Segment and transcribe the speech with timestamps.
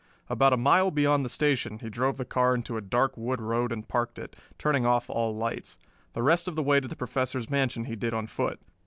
[0.29, 3.71] About a mile beyond the station he drove the car into a dark wood road
[3.71, 5.77] and parked it, turning off all lights.
[6.13, 8.59] The rest of the way to the Professor's mansion he did on foot.